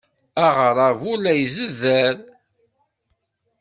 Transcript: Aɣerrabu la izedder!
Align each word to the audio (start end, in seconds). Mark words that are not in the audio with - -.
Aɣerrabu 0.45 1.13
la 1.21 1.33
izedder! 1.43 2.15